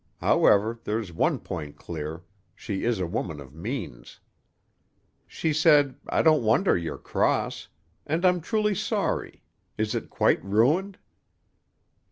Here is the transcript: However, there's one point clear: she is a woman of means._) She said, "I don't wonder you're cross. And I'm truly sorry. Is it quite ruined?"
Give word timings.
However, 0.17 0.79
there's 0.83 1.13
one 1.13 1.37
point 1.37 1.75
clear: 1.77 2.23
she 2.55 2.85
is 2.85 2.99
a 2.99 3.05
woman 3.05 3.39
of 3.39 3.53
means._) 3.53 4.17
She 5.27 5.53
said, 5.53 5.93
"I 6.09 6.23
don't 6.23 6.41
wonder 6.41 6.75
you're 6.75 6.97
cross. 6.97 7.67
And 8.07 8.25
I'm 8.25 8.41
truly 8.41 8.73
sorry. 8.73 9.43
Is 9.77 9.93
it 9.93 10.09
quite 10.09 10.43
ruined?" 10.43 10.97